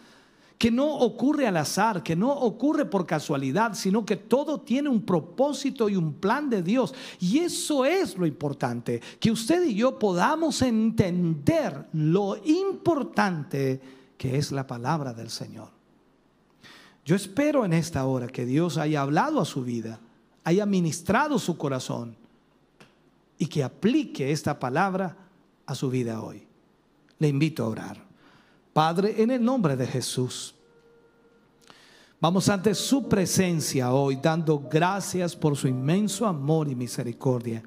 [0.61, 5.01] Que no ocurre al azar, que no ocurre por casualidad, sino que todo tiene un
[5.01, 6.93] propósito y un plan de Dios.
[7.19, 13.81] Y eso es lo importante, que usted y yo podamos entender lo importante
[14.19, 15.71] que es la palabra del Señor.
[17.07, 19.99] Yo espero en esta hora que Dios haya hablado a su vida
[20.45, 22.17] haya ministrado su corazón
[23.39, 25.17] y que aplique esta palabra
[25.67, 26.47] a su vida hoy.
[27.19, 28.10] Le invito a orar.
[28.73, 30.55] Padre, en el nombre de Jesús,
[32.21, 37.63] vamos ante su presencia hoy dando gracias por su inmenso amor y misericordia.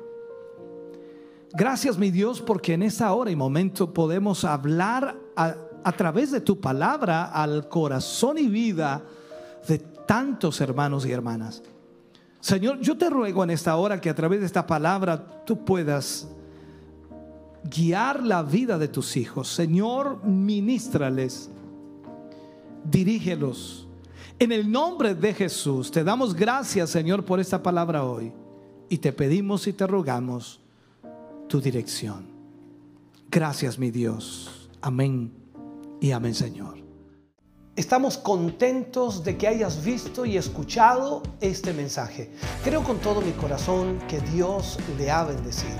[1.55, 6.59] Gracias, mi Dios, porque en esta hora y momento podemos hablar a, través de tu
[6.59, 9.03] palabra al corazón y vida
[9.67, 11.61] de tantos hermanos y hermanas.
[12.39, 16.27] Señor, yo te ruego en esta hora que a través de esta palabra tú puedas
[17.63, 19.47] guiar la vida de tus hijos.
[19.47, 21.49] Señor, ministrales,
[22.83, 23.87] dirígelos.
[24.39, 28.33] En el nombre de Jesús, te damos gracias, Señor, por esta palabra hoy.
[28.89, 30.59] Y te pedimos y te rogamos
[31.47, 32.25] tu dirección.
[33.29, 34.69] Gracias, mi Dios.
[34.81, 35.31] Amén
[36.01, 36.83] y amén, Señor.
[37.75, 42.29] Estamos contentos de que hayas visto y escuchado este mensaje.
[42.63, 45.79] Creo con todo mi corazón que Dios le ha bendecido.